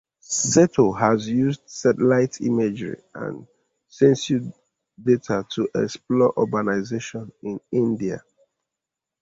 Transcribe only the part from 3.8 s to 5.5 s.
census data